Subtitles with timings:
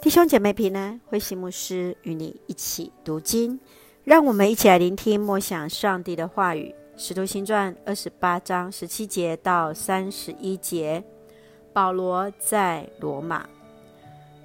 [0.00, 3.58] 弟兄姐妹平安，慧馨牧师与你一起读经，
[4.04, 6.72] 让我们一起来聆听默想上帝的话语。
[7.02, 11.02] 《使徒行传》二十八章十七节到三十一节，
[11.72, 13.42] 保罗在罗马。《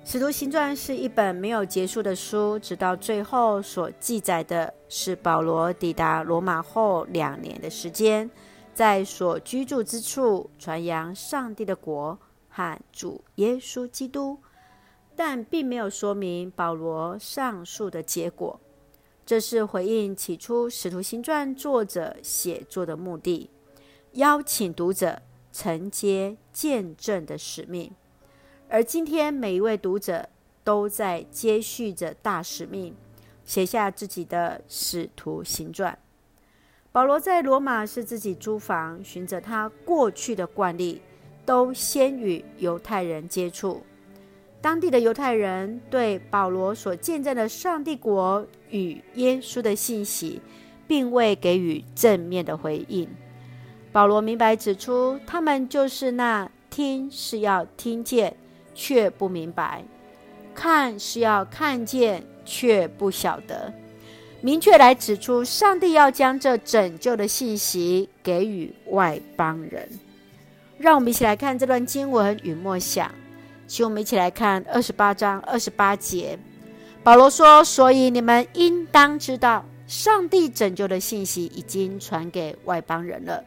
[0.04, 8.30] 使徒行传》是一本没有结束的书，直到最后所记载的是保罗抵达罗马后两年的时间，
[8.74, 12.18] 在所居住之处传扬上帝的国
[12.50, 14.40] 和主耶稣基督。
[15.16, 18.60] 但并没有说明保罗上述的结果，
[19.26, 23.50] 这是回应起初《使徒行传》作者写作的目的，
[24.14, 25.22] 邀请读者
[25.52, 27.92] 承接见证的使命。
[28.70, 30.30] 而今天每一位读者
[30.64, 32.96] 都在接续着大使命，
[33.44, 35.94] 写下自己的《使徒行传》。
[36.94, 41.02] 保罗在罗马是自己租房，循着他过去的惯例，
[41.46, 43.84] 都先与犹太人接触。
[44.62, 50.40] 当地的犹太人对保罗所见证的上帝国与耶稣的信息，
[50.88, 53.10] 并未给予正面的回应。
[53.92, 58.36] 保罗明白指出，他们就是那听是要听见
[58.76, 59.84] 却不明白，
[60.54, 63.74] 看是要看见却不晓得。
[64.42, 69.90] 明确来指出，上帝要将这拯救的信息给予外邦人。
[70.78, 73.12] 让我们一起来看这段经文与默想。
[73.72, 76.38] 请我们一起来看二十八章二十八节，
[77.06, 83.42] 保罗说：“所以你们应当知道，上帝拯救的信息已经传给外邦人了，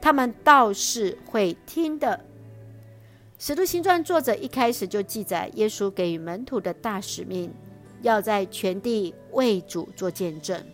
[0.00, 2.20] 他们倒是会听的。”
[3.36, 7.52] 使徒行传作者一开始就记载耶稣给予门徒的大使命，
[8.02, 10.64] 要在全地为主做见证。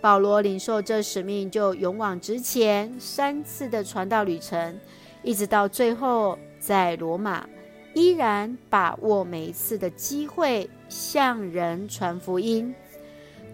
[0.00, 4.76] 保罗领受这使命，就勇往直前，三次的传道旅程，
[5.22, 7.48] 一直到最后在罗马。
[7.94, 12.74] 依然把握每一次的机会向人传福音。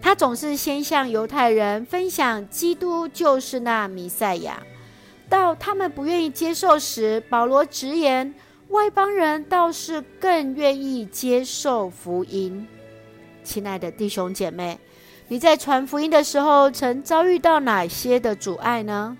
[0.01, 4.63] 他总是先向犹太人分享基督就是那弥赛亚，
[5.27, 8.33] 到他们不愿意接受时，保罗直言
[8.69, 12.65] 外邦人倒是更愿意接受福音。
[13.43, 14.79] 亲爱的弟兄姐妹，
[15.27, 19.17] 你在传福音的时候曾遭遇到哪些的阻碍呢？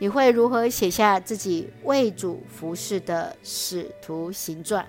[0.00, 4.86] 你会如何写下自己为主服侍的使徒行传？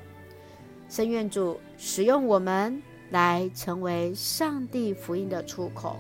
[0.88, 5.98] 深愿主使用我们来成为上帝福音的出口。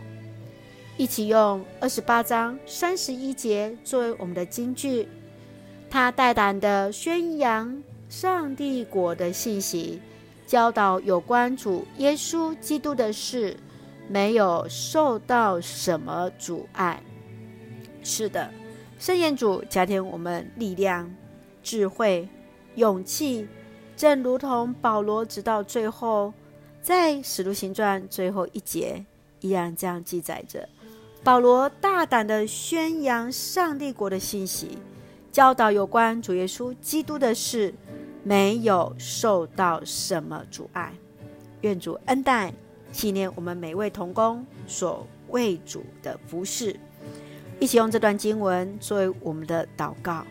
[0.95, 5.07] 一起用二十八章三十一节作为我们的金句。
[5.89, 9.99] 他大胆地宣扬上帝国的信息，
[10.45, 13.57] 教导有关主耶稣基督的事，
[14.07, 17.01] 没有受到什么阻碍。
[18.03, 18.51] 是的。
[18.99, 21.09] 圣言主加添我们力量、
[21.63, 22.27] 智慧、
[22.75, 23.47] 勇气，
[23.95, 26.33] 正如同保罗直到最后，
[26.81, 29.05] 在《使徒行传》最后一节，
[29.39, 30.67] 依然这样记载着：
[31.23, 34.77] 保罗大胆地宣扬上帝国的信息，
[35.31, 37.73] 教导有关主耶稣基督的事，
[38.25, 40.93] 没有受到什么阻碍。
[41.61, 42.53] 愿主恩待
[42.91, 46.77] 纪念我们每位同工所为主的服事。
[47.59, 50.25] 一起用这段经文作为我们的祷告。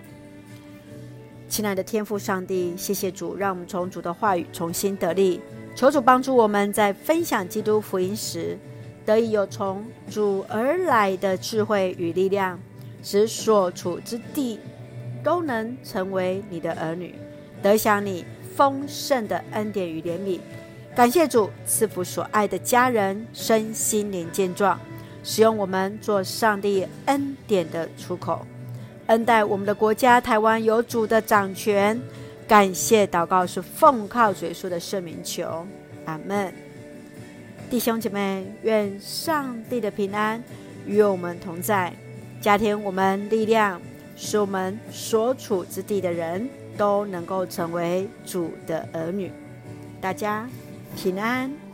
[1.49, 5.41] 亲爱的天父上帝，谢谢主，让我们从主的话语重新得力。
[5.75, 8.59] 求主帮助我们在分享基督福音时，
[9.05, 12.59] 得以有从主而来的智慧与力量，
[13.03, 14.59] 使所处之地
[15.23, 17.15] 都能成为你的儿女，
[17.63, 18.25] 得享你
[18.57, 20.41] 丰盛的恩典与怜悯。
[20.97, 24.79] 感谢主赐福所爱的家人身心灵健壮。
[25.29, 28.47] 使用我们做上帝恩典的出口，
[29.09, 32.01] 恩待我们的国家台湾有主的掌权。
[32.47, 35.67] 感谢祷告是奉靠主耶稣的圣名求，
[36.07, 36.51] 阿门。
[37.69, 40.43] 弟兄姐妹，愿上帝的平安
[40.87, 41.93] 与我们同在，
[42.41, 43.79] 加添我们力量，
[44.17, 49.31] 使我们所处之地的人都能够成为主的儿女。
[50.01, 50.49] 大家
[50.97, 51.68] 平安。